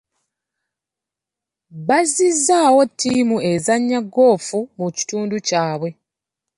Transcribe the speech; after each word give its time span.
Bazizzaawo 1.87 2.81
ttiimu 2.91 3.37
ezannya 3.51 3.99
goofu 4.13 4.59
mu 4.79 4.87
kitundu 4.97 5.35
kyabwe. 5.47 5.89